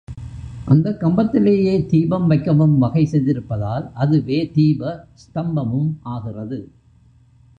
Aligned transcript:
அந்தக் 0.65 0.99
கம்பத்திலேயே 1.01 1.85
தீபம் 1.85 2.29
வைக்கவும்வகை 2.29 3.03
செய்திருப்பதால் 3.11 3.91
அதுவே 3.93 4.51
தீப 4.51 4.81
ஸ்தம்பமும் 5.23 5.91
ஆகிறது. 5.99 6.59